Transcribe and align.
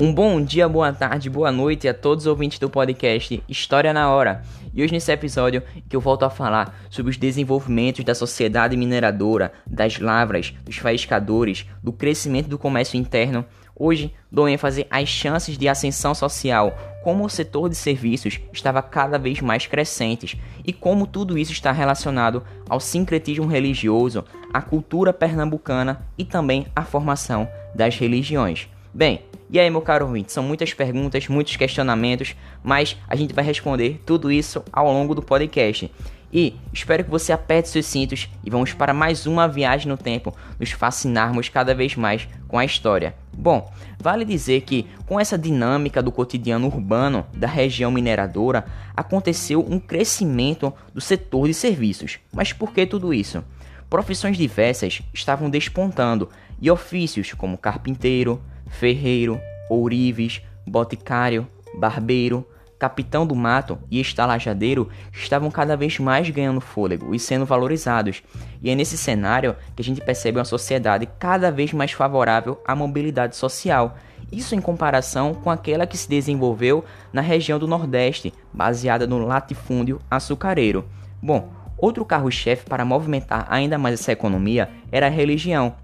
Um 0.00 0.12
bom 0.12 0.42
dia, 0.42 0.68
boa 0.68 0.92
tarde, 0.92 1.30
boa 1.30 1.52
noite 1.52 1.86
a 1.86 1.94
todos 1.94 2.24
os 2.24 2.26
ouvintes 2.26 2.58
do 2.58 2.68
podcast 2.68 3.40
História 3.48 3.92
na 3.92 4.10
Hora. 4.10 4.42
E 4.74 4.82
hoje 4.82 4.92
nesse 4.92 5.12
episódio 5.12 5.62
que 5.88 5.94
eu 5.94 6.00
volto 6.00 6.24
a 6.24 6.30
falar 6.30 6.76
sobre 6.90 7.10
os 7.10 7.16
desenvolvimentos 7.16 8.04
da 8.04 8.12
sociedade 8.12 8.76
mineradora, 8.76 9.52
das 9.64 10.00
lavras, 10.00 10.52
dos 10.64 10.78
faiscadores, 10.78 11.64
do 11.80 11.92
crescimento 11.92 12.48
do 12.48 12.58
comércio 12.58 12.98
interno. 12.98 13.44
Hoje 13.76 14.12
dou 14.32 14.48
ênfase 14.48 14.84
às 14.90 15.08
chances 15.08 15.56
de 15.56 15.68
ascensão 15.68 16.12
social, 16.12 16.76
como 17.04 17.24
o 17.24 17.30
setor 17.30 17.68
de 17.68 17.76
serviços 17.76 18.40
estava 18.52 18.82
cada 18.82 19.16
vez 19.16 19.40
mais 19.40 19.68
crescente 19.68 20.40
e 20.64 20.72
como 20.72 21.06
tudo 21.06 21.38
isso 21.38 21.52
está 21.52 21.70
relacionado 21.70 22.42
ao 22.68 22.80
sincretismo 22.80 23.46
religioso, 23.46 24.24
à 24.52 24.60
cultura 24.60 25.12
pernambucana 25.12 26.04
e 26.18 26.24
também 26.24 26.66
à 26.74 26.82
formação 26.82 27.48
das 27.76 27.96
religiões. 27.96 28.68
Bem, 28.92 29.22
e 29.50 29.60
aí, 29.60 29.68
meu 29.70 29.82
caro 29.82 30.06
ouvinte, 30.06 30.32
são 30.32 30.42
muitas 30.42 30.72
perguntas, 30.72 31.28
muitos 31.28 31.56
questionamentos, 31.56 32.34
mas 32.62 32.96
a 33.08 33.14
gente 33.14 33.34
vai 33.34 33.44
responder 33.44 34.00
tudo 34.04 34.32
isso 34.32 34.64
ao 34.72 34.86
longo 34.86 35.14
do 35.14 35.22
podcast. 35.22 35.90
E 36.32 36.56
espero 36.72 37.04
que 37.04 37.10
você 37.10 37.32
aperte 37.32 37.68
seus 37.68 37.86
cintos 37.86 38.28
e 38.42 38.50
vamos 38.50 38.72
para 38.72 38.92
mais 38.92 39.24
uma 39.24 39.46
viagem 39.46 39.86
no 39.86 39.96
tempo, 39.96 40.34
nos 40.58 40.72
fascinarmos 40.72 41.48
cada 41.48 41.72
vez 41.72 41.94
mais 41.94 42.26
com 42.48 42.58
a 42.58 42.64
história. 42.64 43.14
Bom, 43.32 43.72
vale 44.00 44.24
dizer 44.24 44.62
que 44.62 44.86
com 45.06 45.20
essa 45.20 45.38
dinâmica 45.38 46.02
do 46.02 46.10
cotidiano 46.10 46.66
urbano 46.66 47.24
da 47.32 47.46
região 47.46 47.92
mineradora, 47.92 48.64
aconteceu 48.96 49.60
um 49.60 49.78
crescimento 49.78 50.74
do 50.92 51.00
setor 51.00 51.46
de 51.46 51.54
serviços. 51.54 52.18
Mas 52.32 52.52
por 52.52 52.72
que 52.72 52.84
tudo 52.84 53.14
isso? 53.14 53.44
Profissões 53.88 54.36
diversas 54.36 55.02
estavam 55.12 55.48
despontando 55.48 56.28
e 56.60 56.68
ofícios 56.68 57.32
como 57.32 57.56
carpinteiro, 57.56 58.42
ferreiro, 58.78 59.40
ourives, 59.68 60.42
boticário, 60.66 61.46
barbeiro, 61.78 62.46
capitão 62.78 63.26
do 63.26 63.34
mato 63.34 63.78
e 63.90 64.00
estalajadeiro 64.00 64.88
estavam 65.12 65.50
cada 65.50 65.76
vez 65.76 65.98
mais 65.98 66.28
ganhando 66.28 66.60
fôlego 66.60 67.14
e 67.14 67.18
sendo 67.18 67.46
valorizados. 67.46 68.22
E 68.62 68.68
é 68.68 68.74
nesse 68.74 68.98
cenário 68.98 69.56
que 69.74 69.80
a 69.82 69.84
gente 69.84 70.00
percebe 70.00 70.38
uma 70.38 70.44
sociedade 70.44 71.08
cada 71.18 71.50
vez 71.50 71.72
mais 71.72 71.92
favorável 71.92 72.60
à 72.66 72.74
mobilidade 72.74 73.36
social. 73.36 73.96
Isso 74.30 74.54
em 74.54 74.60
comparação 74.60 75.34
com 75.34 75.50
aquela 75.50 75.86
que 75.86 75.96
se 75.96 76.08
desenvolveu 76.08 76.84
na 77.12 77.20
região 77.20 77.58
do 77.58 77.68
Nordeste, 77.68 78.34
baseada 78.52 79.06
no 79.06 79.24
latifúndio 79.24 80.00
açucareiro. 80.10 80.84
Bom, 81.22 81.50
outro 81.78 82.04
carro-chefe 82.04 82.66
para 82.66 82.84
movimentar 82.84 83.46
ainda 83.48 83.78
mais 83.78 84.00
essa 84.00 84.12
economia 84.12 84.68
era 84.90 85.06
a 85.06 85.10
religião, 85.10 85.74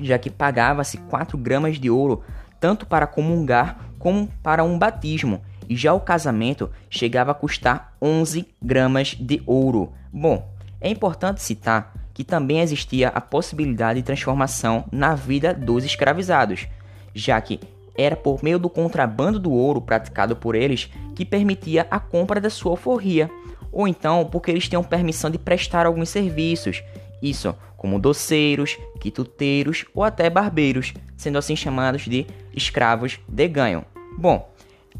já 0.00 0.18
que 0.18 0.30
pagava-se 0.30 0.98
4 0.98 1.36
gramas 1.38 1.78
de 1.78 1.90
ouro 1.90 2.22
tanto 2.60 2.86
para 2.86 3.06
comungar 3.06 3.78
como 3.98 4.28
para 4.42 4.64
um 4.64 4.78
batismo, 4.78 5.40
e 5.68 5.76
já 5.76 5.92
o 5.92 6.00
casamento 6.00 6.70
chegava 6.88 7.32
a 7.32 7.34
custar 7.34 7.92
11 8.00 8.46
gramas 8.62 9.16
de 9.18 9.42
ouro. 9.46 9.92
Bom, 10.12 10.48
é 10.80 10.88
importante 10.88 11.42
citar 11.42 11.92
que 12.14 12.24
também 12.24 12.60
existia 12.60 13.08
a 13.08 13.20
possibilidade 13.20 14.00
de 14.00 14.06
transformação 14.06 14.84
na 14.90 15.14
vida 15.14 15.52
dos 15.52 15.84
escravizados, 15.84 16.66
já 17.14 17.40
que 17.40 17.60
era 17.96 18.16
por 18.16 18.42
meio 18.42 18.58
do 18.58 18.70
contrabando 18.70 19.38
do 19.38 19.52
ouro 19.52 19.80
praticado 19.80 20.36
por 20.36 20.54
eles 20.54 20.90
que 21.14 21.24
permitia 21.24 21.86
a 21.90 21.98
compra 21.98 22.40
da 22.40 22.50
sua 22.50 22.72
alforria, 22.72 23.30
ou 23.72 23.88
então 23.88 24.24
porque 24.24 24.50
eles 24.50 24.68
tinham 24.68 24.82
permissão 24.84 25.30
de 25.30 25.38
prestar 25.38 25.84
alguns 25.84 26.08
serviços, 26.08 26.82
isso 27.20 27.54
como 27.76 27.98
doceiros, 27.98 28.78
quituteiros 29.00 29.84
ou 29.94 30.02
até 30.02 30.30
barbeiros, 30.30 30.94
sendo 31.16 31.38
assim 31.38 31.54
chamados 31.54 32.02
de 32.02 32.26
escravos 32.54 33.20
de 33.28 33.48
ganho. 33.48 33.84
Bom, 34.18 34.50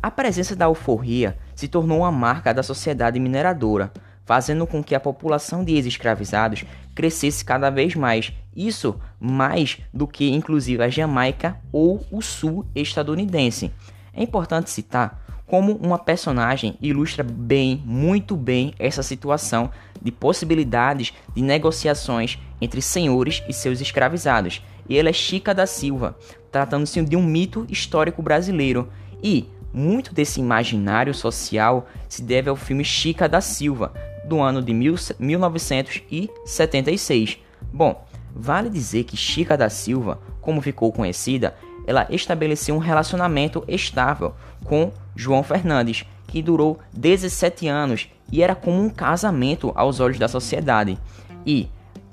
a 0.03 0.11
presença 0.11 0.55
da 0.55 0.67
alforria 0.67 1.39
se 1.55 1.69
tornou 1.69 2.01
uma 2.01 2.13
marca 2.13 2.53
da 2.53 2.63
sociedade 2.63 3.19
mineradora, 3.19 3.93
fazendo 4.25 4.67
com 4.67 4.83
que 4.83 4.95
a 4.95 5.01
população 5.01 5.65
de 5.65 5.75
ex-escravizados 5.75 6.65
crescesse 6.95 7.45
cada 7.45 7.71
vez 7.71 7.95
mais, 7.95 8.33
isso 8.55 9.01
mais 9.19 9.79
do 9.93 10.07
que 10.07 10.31
inclusive 10.31 10.83
a 10.83 10.89
Jamaica 10.89 11.59
ou 11.73 12.05
o 12.11 12.21
sul 12.21 12.67
estadunidense. 12.75 13.73
É 14.13 14.23
importante 14.23 14.71
citar 14.71 15.26
como 15.47 15.77
uma 15.77 15.99
personagem 15.99 16.77
ilustra 16.81 17.23
bem, 17.23 17.83
muito 17.85 18.35
bem, 18.37 18.73
essa 18.79 19.03
situação 19.03 19.71
de 20.03 20.11
possibilidades 20.11 21.13
de 21.35 21.43
negociações 21.43 22.39
entre 22.61 22.83
senhores 22.83 23.43
e 23.49 23.53
seus 23.53 23.81
escravizados. 23.81 24.61
E 24.89 24.99
ela 24.99 25.09
é 25.09 25.13
Chica 25.13 25.55
da 25.55 25.67
Silva, 25.67 26.17
tratando-se 26.51 27.01
de 27.03 27.15
um 27.17 27.23
mito 27.23 27.65
histórico 27.69 28.21
brasileiro. 28.23 28.89
E 29.23 29.49
muito 29.73 30.13
desse 30.15 30.41
imaginário 30.41 31.15
social 31.15 31.89
se 32.09 32.23
deve 32.23 32.49
ao 32.49 32.57
filme 32.57 32.85
Chica 32.85 33.29
da 33.29 33.41
Silva, 33.41 33.93
do 34.25 34.41
ano 34.41 34.61
de 34.63 34.75
1976. 34.75 37.39
Bom, 37.73 38.05
vale 38.35 38.69
dizer 38.69 39.05
que 39.05 39.17
Chica 39.17 39.57
da 39.57 39.71
Silva, 39.71 40.21
como 40.41 40.61
ficou 40.61 40.93
conhecida, 40.93 41.55
ela 41.87 42.07
estabeleceu 42.11 42.75
um 42.75 42.79
relacionamento 42.79 43.65
estável 43.69 44.35
com 44.65 44.93
João 45.15 45.43
Fernandes, 45.43 46.05
que 46.27 46.43
durou 46.43 46.79
17 46.93 47.69
anos 47.69 48.09
e 48.31 48.43
era 48.43 48.55
como 48.55 48.83
um 48.83 48.91
casamento 48.91 49.73
aos 49.75 50.01
olhos 50.01 50.19
da 50.19 50.29
sociedade. 50.29 50.99
E 51.47 51.69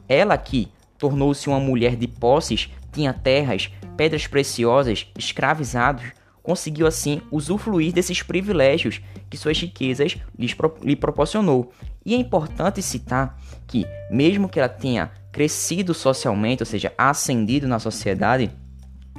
ela 0.07 0.38
que 0.38 0.72
tornou-se 0.97 1.50
uma 1.50 1.59
mulher 1.59 1.95
de 1.95 2.07
posses, 2.07 2.69
tinha 2.91 3.12
terras, 3.12 3.72
pedras 3.97 4.28
preciosas, 4.28 5.07
escravizados, 5.17 6.03
conseguiu 6.44 6.85
assim 6.85 7.22
usufruir 7.31 7.94
desses 7.94 8.22
privilégios 8.22 9.01
que 9.29 9.38
suas 9.38 9.59
riquezas 9.59 10.17
lhe 10.38 10.95
proporcionou. 10.95 11.72
E 12.06 12.13
é 12.13 12.17
importante 12.17 12.81
citar 12.81 13.39
que, 13.66 13.88
mesmo 14.12 14.50
que 14.50 14.59
ela 14.59 14.69
tenha 14.69 15.12
crescido 15.31 15.94
socialmente, 15.94 16.62
ou 16.62 16.67
seja, 16.67 16.94
ascendido 16.97 17.67
na 17.67 17.79
sociedade, 17.79 18.51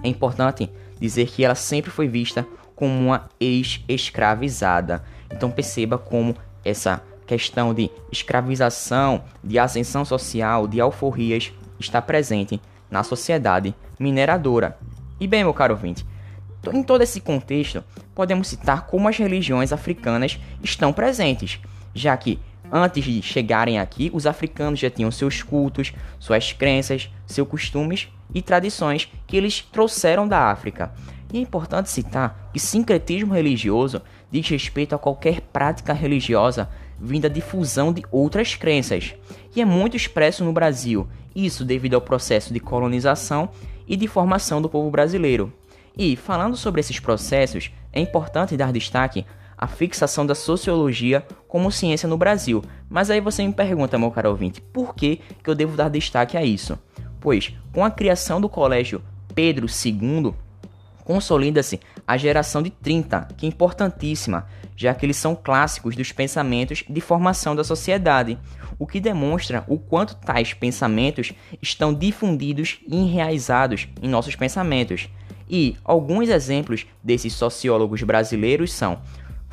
é 0.05 0.09
importante 0.09 0.71
dizer 1.01 1.27
que 1.27 1.45
ela 1.45 1.55
sempre 1.55 1.91
foi 1.91 2.07
vista 2.07 2.47
como 2.77 2.93
uma 2.93 3.29
ex-escravizada. 3.41 5.03
Então 5.33 5.51
perceba 5.51 5.99
como 5.99 6.37
essa 6.65 7.03
questão 7.27 7.73
de 7.73 7.91
escravização, 8.13 9.25
de 9.43 9.59
ascensão 9.59 10.05
social, 10.05 10.69
de 10.69 10.81
alforrias 10.81 11.53
está 11.81 12.01
presente 12.01 12.61
na 12.91 13.03
sociedade 13.03 13.75
mineradora. 13.99 14.79
E 15.19 15.27
bem, 15.27 15.43
meu 15.43 15.55
caro 15.55 15.75
ouvinte, 15.75 16.07
em 16.73 16.83
todo 16.83 17.03
esse 17.03 17.21
contexto, 17.21 17.83
podemos 18.15 18.49
citar 18.49 18.87
como 18.87 19.09
as 19.09 19.17
religiões 19.17 19.73
africanas 19.73 20.39
estão 20.63 20.93
presentes, 20.93 21.61
já 21.95 22.17
que 22.17 22.39
antes 22.71 23.05
de 23.05 23.23
chegarem 23.23 23.79
aqui, 23.79 24.11
os 24.13 24.27
africanos 24.27 24.81
já 24.81 24.91
tinham 24.91 25.11
seus 25.11 25.43
cultos, 25.43 25.93
suas 26.19 26.53
crenças, 26.53 27.11
seus 27.27 27.49
costumes 27.49 28.09
e 28.35 28.43
tradições 28.43 29.11
que 29.27 29.37
eles 29.37 29.61
trouxeram 29.61 30.27
da 30.27 30.51
África. 30.51 30.93
E 31.33 31.39
é 31.39 31.41
importante 31.41 31.91
citar 31.91 32.51
que 32.53 32.61
sincretismo 32.61 33.35
religioso 33.35 34.01
diz 34.31 34.49
respeito 34.49 34.95
a 34.95 34.99
qualquer 34.99 35.41
prática 35.41 35.93
religiosa 35.93 36.69
vinda 36.99 37.29
de 37.29 37.41
fusão 37.41 37.93
de 37.93 38.03
outras 38.11 38.55
crenças, 38.55 39.15
e 39.55 39.61
é 39.61 39.65
muito 39.65 39.97
expresso 39.97 40.45
no 40.45 40.53
Brasil, 40.53 41.09
isso 41.35 41.65
devido 41.65 41.95
ao 41.95 42.01
processo 42.01 42.53
de 42.53 42.61
colonização 42.61 43.51
e 43.87 43.97
de 43.97 44.07
formação 44.07 44.63
do 44.63 44.69
povo 44.69 44.91
brasileiro. 44.91 45.53
E, 45.97 46.17
falando 46.17 46.57
sobre 46.57 46.81
esses 46.81 46.99
processos, 46.99 47.71
é 47.93 48.01
importante 48.01 48.57
dar 48.57 48.73
destaque 48.73 49.25
à 49.57 49.67
fixação 49.67 50.27
da 50.27 50.35
sociologia 50.35 51.27
como 51.49 51.71
ciência 51.71 52.09
no 52.09 52.17
Brasil. 52.17 52.63
Mas 52.89 53.11
aí 53.11 53.21
você 53.21 53.47
me 53.47 53.53
pergunta, 53.53 53.99
meu 53.99 54.11
caro 54.11 54.31
ouvinte, 54.31 54.61
por 54.61 54.95
que, 54.95 55.21
que 55.43 55.51
eu 55.51 55.55
devo 55.55 55.77
dar 55.77 55.89
destaque 55.89 56.37
a 56.37 56.45
isso? 56.45 56.79
Pois, 57.21 57.55
com 57.73 57.85
a 57.85 57.91
criação 57.91 58.41
do 58.41 58.49
Colégio 58.49 59.03
Pedro 59.35 59.67
II, 59.67 60.35
consolida-se 61.05 61.81
a 62.07 62.17
geração 62.17 62.63
de 62.63 62.71
30, 62.71 63.29
que 63.37 63.47
é 63.47 63.49
importantíssima, 63.49 64.47
já 64.77 64.95
que 64.95 65.07
eles 65.07 65.17
são 65.17 65.35
clássicos 65.35 65.95
dos 65.95 66.13
pensamentos 66.13 66.85
de 66.89 67.01
formação 67.01 67.55
da 67.55 67.63
sociedade, 67.63 68.39
o 68.79 68.87
que 68.87 69.01
demonstra 69.01 69.65
o 69.69 69.79
quanto 69.79 70.17
tais 70.17 70.53
pensamentos 70.53 71.33
estão 71.63 71.95
difundidos 71.95 72.81
e 72.87 72.97
enraizados 72.97 73.89
em 74.03 74.09
nossos 74.09 74.35
pensamentos. 74.35 75.09
E 75.49 75.77
alguns 75.85 76.29
exemplos 76.29 76.87
desses 77.03 77.33
sociólogos 77.35 78.03
brasileiros 78.03 78.73
são 78.73 79.01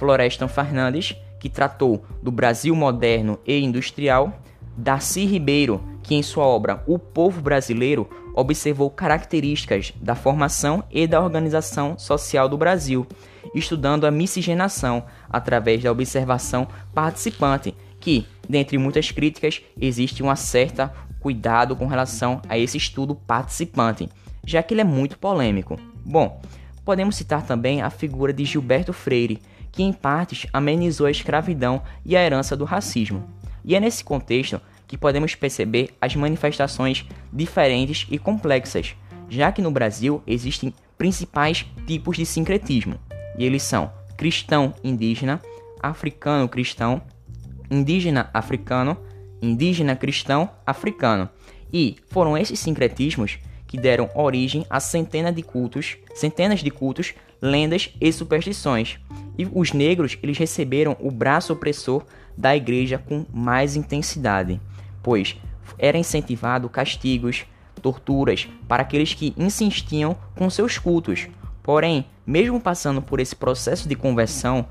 Florestan 0.02 0.48
Fernandes, 0.48 1.16
que 1.40 1.48
tratou 1.48 2.04
do 2.24 2.32
Brasil 2.32 2.76
moderno 2.76 3.38
e 3.46 3.60
industrial, 3.60 4.34
Darcy 4.76 5.26
Ribeiro, 5.26 5.80
que 6.02 6.16
em 6.16 6.24
sua 6.24 6.44
obra 6.44 6.84
O 6.88 6.98
Povo 6.98 7.40
Brasileiro 7.40 8.10
observou 8.34 8.90
características 8.90 9.94
da 10.02 10.16
formação 10.16 10.84
e 10.90 11.06
da 11.06 11.22
organização 11.22 12.00
social 12.00 12.50
do 12.50 12.58
Brasil, 12.58 13.06
estudando 13.54 14.08
a 14.08 14.12
miscigenação 14.12 15.06
através 15.30 15.84
da 15.84 15.92
observação 15.92 16.68
participante, 16.96 17.76
que, 18.00 18.26
dentre 18.50 18.80
muitas 18.80 19.12
críticas, 19.12 19.62
existe 19.80 20.24
um 20.24 20.36
certo 20.36 20.90
cuidado 21.20 21.76
com 21.76 21.86
relação 21.86 22.42
a 22.50 22.58
esse 22.58 22.76
estudo 22.76 23.14
participante, 23.14 24.10
já 24.44 24.64
que 24.64 24.74
ele 24.74 24.82
é 24.82 24.86
muito 24.86 25.20
polêmico. 25.20 25.80
Bom, 26.04 26.42
podemos 26.84 27.16
citar 27.16 27.46
também 27.46 27.84
a 27.84 27.92
figura 27.92 28.34
de 28.34 28.46
Gilberto 28.46 28.94
Freire, 28.94 29.40
que 29.72 29.84
em 29.84 29.94
partes 29.94 30.46
amenizou 30.52 31.08
a 31.08 31.12
escravidão 31.12 31.82
e 32.06 32.16
a 32.16 32.24
herança 32.24 32.56
do 32.56 32.66
racismo. 32.66 33.28
E 33.64 33.76
é 33.76 33.80
nesse 33.80 34.04
contexto 34.04 34.60
que 34.88 34.98
podemos 34.98 35.36
perceber 35.36 35.92
as 36.02 36.16
manifestações 36.16 37.06
diferentes 37.32 38.06
e 38.12 38.20
complexas, 38.20 38.96
já 39.30 39.52
que 39.52 39.62
no 39.62 39.72
Brasil 39.72 40.22
existem 40.28 40.74
principais 40.98 41.66
tipos 41.88 42.18
de 42.18 42.26
sincretismo, 42.26 43.00
e 43.38 43.46
eles 43.46 43.64
são 43.64 43.92
cristão 44.18 44.74
indígena, 44.84 45.42
africano 45.82 46.48
cristão, 46.50 47.02
indígena 47.72 48.30
africano, 48.34 48.98
indígena 49.42 49.96
cristão 49.96 50.50
africano. 50.66 51.30
E 51.74 51.96
foram 52.10 52.38
esses 52.38 52.60
sincretismos 52.60 53.40
que 53.66 53.78
deram 53.78 54.10
origem 54.14 54.66
a 54.70 54.82
centenas 54.82 55.34
de 55.34 55.42
cultos, 55.42 55.98
centenas 56.14 56.60
de 56.60 56.70
cultos, 56.70 57.14
lendas 57.42 57.96
e 58.02 58.12
superstições. 58.12 59.00
E 59.42 59.50
os 59.56 59.74
negros, 59.74 60.20
eles 60.22 60.38
receberam 60.38 60.96
o 61.00 61.10
braço 61.10 61.52
opressor 61.52 62.04
da 62.38 62.56
igreja 62.56 63.00
com 63.00 63.26
mais 63.34 63.76
intensidade, 63.76 64.62
pois 65.02 65.36
era 65.80 65.98
incentivado 65.98 66.70
castigos, 66.70 67.44
torturas 67.82 68.48
para 68.68 68.84
aqueles 68.84 69.16
que 69.16 69.34
insistiam 69.36 70.16
com 70.36 70.48
seus 70.48 70.78
cultos. 70.78 71.28
Porém, 71.64 72.06
mesmo 72.24 72.62
passando 72.62 73.02
por 73.02 73.20
esse 73.20 73.36
processo 73.36 73.90
de 73.90 73.96
conversão, 73.96 74.68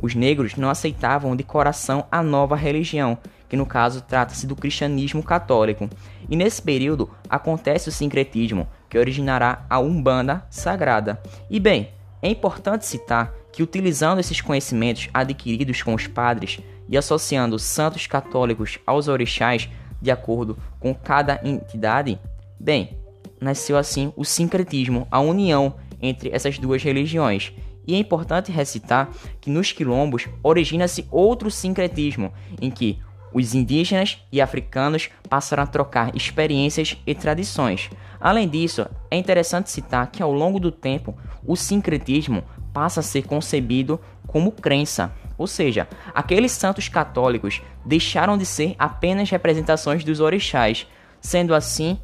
os 0.00 0.14
negros 0.14 0.54
não 0.54 0.70
aceitavam 0.70 1.34
de 1.34 1.42
coração 1.42 2.06
a 2.08 2.22
nova 2.22 2.54
religião, 2.54 3.18
que 3.48 3.56
no 3.56 3.66
caso 3.66 4.02
trata-se 4.02 4.46
do 4.46 4.54
cristianismo 4.54 5.20
católico. 5.20 5.90
E 6.30 6.36
nesse 6.36 6.62
período 6.62 7.10
acontece 7.28 7.88
o 7.88 7.92
sincretismo, 7.92 8.68
que 8.88 8.98
originará 8.98 9.66
a 9.68 9.80
Umbanda 9.80 10.46
Sagrada. 10.48 11.20
E 11.50 11.58
bem, 11.58 11.90
é 12.22 12.28
importante 12.28 12.86
citar 12.86 13.41
que 13.52 13.62
utilizando 13.62 14.18
esses 14.18 14.40
conhecimentos 14.40 15.08
adquiridos 15.12 15.82
com 15.82 15.94
os 15.94 16.06
padres 16.06 16.60
e 16.88 16.96
associando 16.96 17.58
santos 17.58 18.06
católicos 18.06 18.78
aos 18.86 19.08
orixás 19.08 19.68
de 20.00 20.10
acordo 20.10 20.58
com 20.80 20.94
cada 20.94 21.40
entidade, 21.44 22.18
bem, 22.58 22.98
nasceu 23.40 23.76
assim 23.76 24.12
o 24.16 24.24
sincretismo, 24.24 25.06
a 25.10 25.20
união 25.20 25.76
entre 26.00 26.30
essas 26.32 26.58
duas 26.58 26.82
religiões. 26.82 27.52
E 27.86 27.94
é 27.94 27.98
importante 27.98 28.52
recitar 28.52 29.10
que 29.40 29.50
nos 29.50 29.72
quilombos 29.72 30.28
origina-se 30.42 31.06
outro 31.10 31.50
sincretismo, 31.50 32.32
em 32.60 32.70
que 32.70 32.98
os 33.32 33.54
indígenas 33.54 34.18
e 34.30 34.40
africanos 34.40 35.08
passaram 35.28 35.62
a 35.62 35.66
trocar 35.66 36.14
experiências 36.14 36.96
e 37.06 37.14
tradições. 37.14 37.90
Além 38.20 38.48
disso, 38.48 38.86
é 39.10 39.16
interessante 39.16 39.70
citar 39.70 40.10
que 40.10 40.22
ao 40.22 40.32
longo 40.32 40.60
do 40.60 40.70
tempo 40.70 41.16
o 41.44 41.56
sincretismo 41.56 42.44
passa 42.72 43.00
a 43.00 43.02
ser 43.02 43.22
concebido 43.22 44.00
como 44.26 44.52
crença, 44.52 45.12
ou 45.36 45.46
seja, 45.46 45.88
aqueles 46.14 46.52
santos 46.52 46.88
católicos 46.88 47.62
deixaram 47.84 48.38
de 48.38 48.46
ser 48.46 48.74
apenas 48.78 49.30
representações 49.30 50.04
dos 50.04 50.20
orixás, 50.20 50.86
sendo 51.20 51.54
assim 51.54 51.98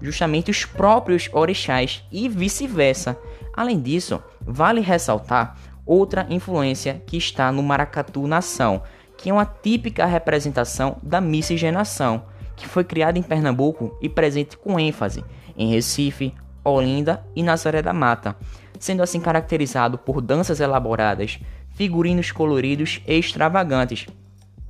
justamente 0.00 0.50
os 0.50 0.64
próprios 0.64 1.28
orixás 1.32 2.04
e 2.10 2.28
vice-versa. 2.28 3.16
Além 3.54 3.80
disso, 3.80 4.22
vale 4.40 4.80
ressaltar 4.80 5.56
outra 5.86 6.26
influência 6.28 7.02
que 7.06 7.16
está 7.16 7.52
no 7.52 7.62
maracatu 7.62 8.26
nação, 8.26 8.82
que 9.16 9.30
é 9.30 9.32
uma 9.32 9.46
típica 9.46 10.04
representação 10.04 10.96
da 11.02 11.20
miscigenação, 11.20 12.24
que 12.56 12.66
foi 12.66 12.84
criada 12.84 13.18
em 13.18 13.22
Pernambuco 13.22 13.96
e 14.00 14.08
presente 14.08 14.56
com 14.56 14.78
ênfase 14.78 15.24
em 15.56 15.70
Recife, 15.70 16.34
Olinda 16.64 17.24
e 17.34 17.42
Nazaré 17.42 17.82
da 17.82 17.92
Mata, 17.92 18.36
sendo 18.82 19.00
assim 19.00 19.20
caracterizado 19.20 19.96
por 19.96 20.20
danças 20.20 20.58
elaboradas, 20.58 21.38
figurinos 21.70 22.32
coloridos 22.32 23.00
e 23.06 23.16
extravagantes, 23.16 24.08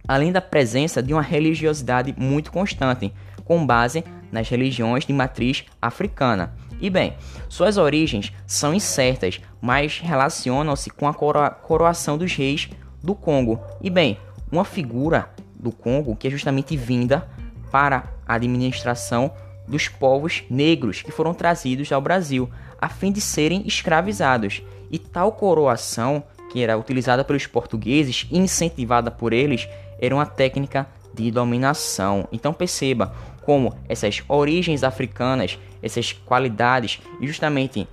além 0.06 0.30
da 0.30 0.42
presença 0.42 1.02
de 1.02 1.14
uma 1.14 1.22
religiosidade 1.22 2.14
muito 2.18 2.52
constante, 2.52 3.10
com 3.42 3.66
base 3.66 4.04
nas 4.30 4.50
religiões 4.50 5.06
de 5.06 5.14
matriz 5.14 5.64
africana. 5.80 6.54
E 6.78 6.90
bem, 6.90 7.14
suas 7.48 7.78
origens 7.78 8.30
são 8.46 8.74
incertas, 8.74 9.40
mas 9.62 9.98
relacionam-se 9.98 10.90
com 10.90 11.08
a 11.08 11.14
coroa 11.14 11.48
coroação 11.48 12.18
dos 12.18 12.34
reis 12.34 12.68
do 13.02 13.14
Congo. 13.14 13.62
E 13.80 13.88
bem, 13.88 14.18
uma 14.50 14.66
figura 14.66 15.30
do 15.58 15.72
Congo 15.72 16.14
que 16.16 16.28
é 16.28 16.30
justamente 16.30 16.76
vinda 16.76 17.26
para 17.70 18.04
a 18.28 18.34
administração 18.34 19.32
dos 19.66 19.88
povos 19.88 20.44
negros 20.50 21.02
que 21.02 21.10
foram 21.10 21.34
trazidos 21.34 21.90
ao 21.92 22.00
Brasil, 22.00 22.50
a 22.80 22.88
fim 22.88 23.12
de 23.12 23.20
serem 23.20 23.62
escravizados. 23.66 24.62
E 24.90 24.98
tal 24.98 25.32
coroação, 25.32 26.22
que 26.50 26.62
era 26.62 26.76
utilizada 26.76 27.24
pelos 27.24 27.46
portugueses 27.46 28.26
e 28.30 28.38
incentivada 28.38 29.10
por 29.10 29.32
eles, 29.32 29.68
era 29.98 30.14
uma 30.14 30.26
técnica 30.26 30.86
de 31.14 31.30
dominação. 31.30 32.28
Então 32.32 32.52
perceba 32.52 33.14
como 33.42 33.74
essas 33.88 34.22
origens 34.28 34.82
africanas, 34.84 35.58
essas 35.82 36.12
qualidades 36.12 37.00
e 37.20 37.26
justamente 37.26 37.88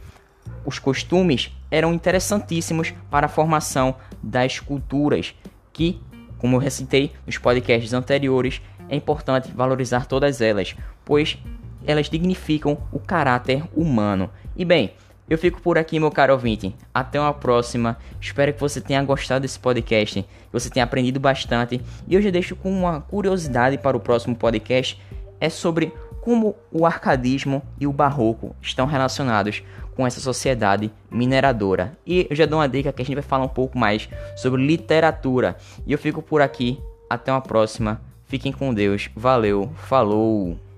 os 0.65 0.79
costumes 0.79 1.51
eram 1.71 1.93
interessantíssimos 1.93 2.93
para 3.09 3.27
a 3.27 3.29
formação 3.29 3.95
das 4.21 4.59
culturas 4.59 5.33
que, 5.71 6.01
como 6.37 6.55
eu 6.55 6.59
recitei 6.59 7.11
nos 7.25 7.37
podcasts 7.37 7.93
anteriores, 7.93 8.61
é 8.89 8.95
importante 8.95 9.51
valorizar 9.51 10.05
todas 10.05 10.41
elas, 10.41 10.75
pois 11.05 11.37
elas 11.85 12.09
dignificam 12.09 12.77
o 12.91 12.99
caráter 12.99 13.63
humano. 13.75 14.29
E 14.55 14.65
bem, 14.65 14.93
eu 15.29 15.37
fico 15.37 15.61
por 15.61 15.77
aqui, 15.77 15.99
meu 15.99 16.09
caro 16.09 16.33
ouvinte. 16.33 16.75
Até 16.91 17.19
uma 17.19 17.33
próxima. 17.33 17.97
Espero 18.19 18.51
que 18.51 18.59
você 18.59 18.81
tenha 18.81 19.03
gostado 19.03 19.41
desse 19.41 19.59
podcast, 19.59 20.23
que 20.23 20.51
você 20.51 20.69
tenha 20.71 20.83
aprendido 20.83 21.19
bastante. 21.19 21.79
E 22.07 22.15
eu 22.15 22.21
já 22.21 22.31
deixo 22.31 22.55
com 22.55 22.71
uma 22.71 22.99
curiosidade 23.01 23.77
para 23.77 23.95
o 23.95 23.99
próximo 23.99 24.35
podcast. 24.35 24.99
É 25.39 25.49
sobre 25.49 25.93
como 26.21 26.55
o 26.71 26.85
arcadismo 26.85 27.61
e 27.79 27.85
o 27.85 27.93
barroco 27.93 28.55
estão 28.61 28.85
relacionados 28.85 29.63
com 29.95 30.07
essa 30.07 30.19
sociedade 30.19 30.91
mineradora. 31.11 31.97
E 32.07 32.25
eu 32.29 32.35
já 32.35 32.45
dou 32.45 32.59
uma 32.59 32.67
dica 32.67 32.91
que 32.91 33.01
a 33.01 33.05
gente 33.05 33.15
vai 33.15 33.23
falar 33.23 33.45
um 33.45 33.49
pouco 33.49 33.77
mais 33.77 34.09
sobre 34.35 34.65
literatura. 34.65 35.57
E 35.85 35.91
eu 35.91 35.97
fico 35.97 36.21
por 36.21 36.41
aqui. 36.41 36.79
Até 37.09 37.31
uma 37.31 37.41
próxima. 37.41 38.01
Fiquem 38.25 38.51
com 38.51 38.73
Deus. 38.73 39.09
Valeu. 39.15 39.71
Falou. 39.75 40.68